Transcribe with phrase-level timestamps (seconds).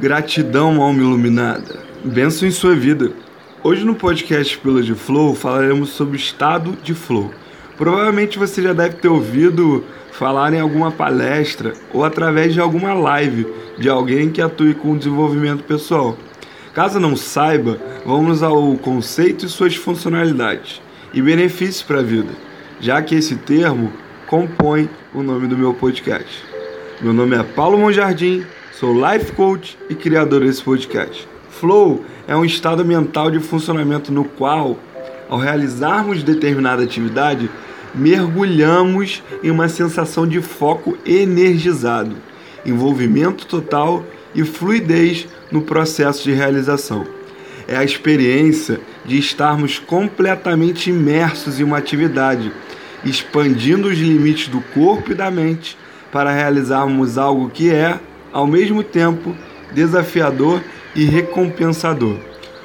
[0.00, 1.78] Gratidão, alma iluminada.
[2.02, 3.12] Benção em sua vida.
[3.62, 7.30] Hoje no podcast Pílula de Flow falaremos sobre o estado de flow.
[7.76, 13.46] Provavelmente você já deve ter ouvido falar em alguma palestra ou através de alguma live
[13.76, 16.16] de alguém que atue com desenvolvimento pessoal.
[16.72, 17.76] Caso não saiba,
[18.06, 20.80] vamos ao conceito e suas funcionalidades
[21.12, 22.32] e benefícios para a vida,
[22.80, 23.92] já que esse termo
[24.26, 26.42] compõe o nome do meu podcast.
[27.02, 31.28] Meu nome é Paulo Monjardim Sou life coach e criador desse podcast.
[31.50, 34.78] Flow é um estado mental de funcionamento no qual,
[35.28, 37.50] ao realizarmos determinada atividade,
[37.92, 42.16] mergulhamos em uma sensação de foco energizado,
[42.64, 47.04] envolvimento total e fluidez no processo de realização.
[47.66, 52.52] É a experiência de estarmos completamente imersos em uma atividade,
[53.04, 55.76] expandindo os limites do corpo e da mente
[56.12, 57.98] para realizarmos algo que é
[58.32, 59.34] ao mesmo tempo
[59.72, 60.62] desafiador
[60.94, 62.16] e recompensador.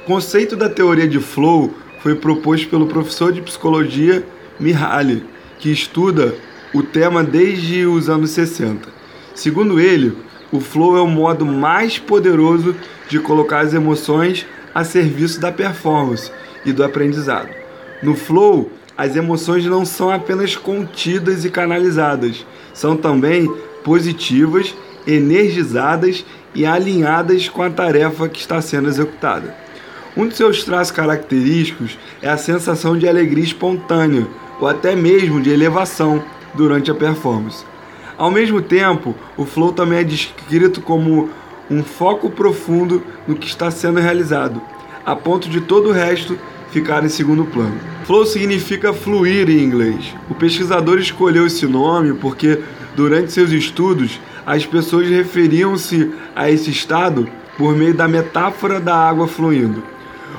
[0.00, 4.24] O conceito da teoria de flow foi proposto pelo professor de psicologia
[4.58, 5.24] Mihaly,
[5.58, 6.34] que estuda
[6.72, 8.88] o tema desde os anos 60.
[9.34, 10.16] Segundo ele,
[10.52, 12.74] o flow é o modo mais poderoso
[13.08, 16.30] de colocar as emoções a serviço da performance
[16.64, 17.48] e do aprendizado.
[18.02, 23.50] No flow, as emoções não são apenas contidas e canalizadas, são também
[23.82, 24.74] positivas
[25.06, 29.54] energizadas e alinhadas com a tarefa que está sendo executada.
[30.16, 34.26] Um de seus traços característicos é a sensação de alegria espontânea
[34.58, 37.64] ou até mesmo de elevação durante a performance.
[38.16, 41.28] Ao mesmo tempo, o flow também é descrito como
[41.70, 44.60] um foco profundo no que está sendo realizado,
[45.04, 46.38] a ponto de todo o resto
[46.70, 47.78] ficar em segundo plano.
[48.04, 50.14] Flow significa fluir em inglês.
[50.30, 52.60] O pesquisador escolheu esse nome porque,
[52.96, 59.28] durante seus estudos, as pessoas referiam-se a esse estado por meio da metáfora da água
[59.28, 59.82] fluindo.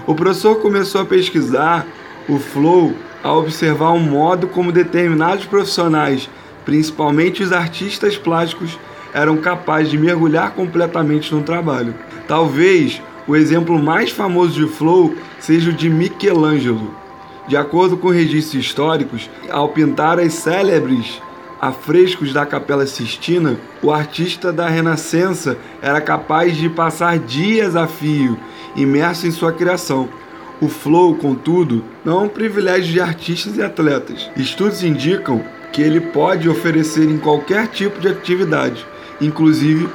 [0.07, 1.85] O professor começou a pesquisar
[2.27, 6.29] o flow a observar o modo como determinados profissionais,
[6.65, 8.77] principalmente os artistas plásticos,
[9.13, 11.93] eram capazes de mergulhar completamente no trabalho.
[12.27, 16.95] Talvez o exemplo mais famoso de flow seja o de Michelangelo.
[17.47, 21.21] De acordo com registros históricos, ao pintar as célebres
[21.59, 28.37] afrescos da Capela Sistina, o artista da Renascença era capaz de passar dias a fio,
[28.75, 30.07] imerso em sua criação.
[30.61, 34.29] O flow, contudo, não é um privilégio de artistas e atletas.
[34.35, 38.85] Estudos indicam que ele pode oferecer em qualquer tipo de atividade,
[39.21, 39.87] inclusive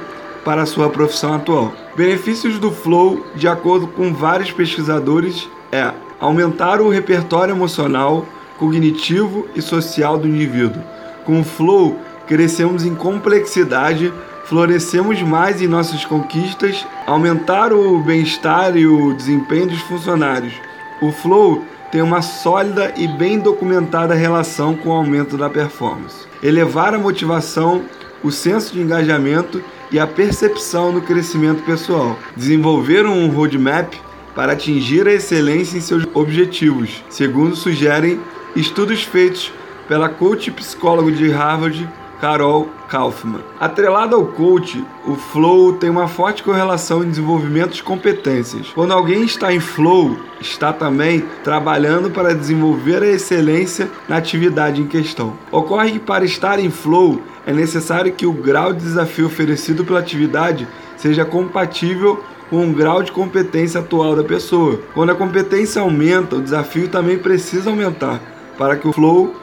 [0.45, 1.73] para a sua profissão atual.
[1.95, 8.25] Benefícios do flow, de acordo com vários pesquisadores, é aumentar o repertório emocional,
[8.57, 10.81] cognitivo e social do indivíduo
[11.25, 14.13] com flow, crescemos em complexidade,
[14.45, 20.53] florescemos mais em nossas conquistas, aumentar o bem-estar e o desempenho dos funcionários.
[21.01, 26.25] O flow tem uma sólida e bem documentada relação com o aumento da performance.
[26.41, 27.83] Elevar a motivação,
[28.23, 32.17] o senso de engajamento e a percepção do crescimento pessoal.
[32.35, 33.93] Desenvolver um roadmap
[34.33, 38.19] para atingir a excelência em seus objetivos, segundo sugerem
[38.55, 39.51] estudos feitos
[39.87, 41.89] pela coach psicólogo de Harvard,
[42.23, 43.41] Carol Kaufman.
[43.59, 48.67] Atrelado ao coach, o flow tem uma forte correlação em desenvolvimento de competências.
[48.73, 54.87] Quando alguém está em flow, está também trabalhando para desenvolver a excelência na atividade em
[54.87, 55.33] questão.
[55.51, 59.99] Ocorre que para estar em flow é necessário que o grau de desafio oferecido pela
[59.99, 64.79] atividade seja compatível com o grau de competência atual da pessoa.
[64.93, 68.21] Quando a competência aumenta, o desafio também precisa aumentar
[68.57, 69.33] para que o flow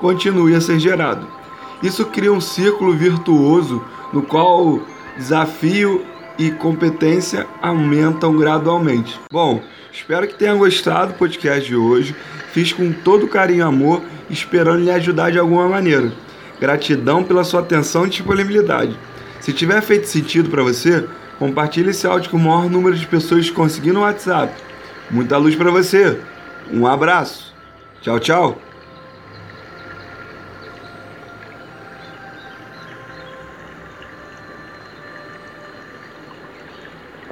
[0.00, 1.26] continue a ser gerado.
[1.82, 4.80] Isso cria um círculo virtuoso no qual
[5.16, 6.04] desafio
[6.38, 9.18] e competência aumentam gradualmente.
[9.30, 9.62] Bom,
[9.92, 12.14] espero que tenha gostado do podcast de hoje.
[12.52, 16.12] Fiz com todo carinho e amor, esperando lhe ajudar de alguma maneira.
[16.60, 18.98] Gratidão pela sua atenção e disponibilidade.
[19.40, 21.06] Se tiver feito sentido para você,
[21.38, 24.52] compartilhe esse áudio com o maior número de pessoas conseguindo no WhatsApp.
[25.10, 26.18] Muita luz para você.
[26.72, 27.54] Um abraço.
[28.00, 28.58] Tchau, tchau.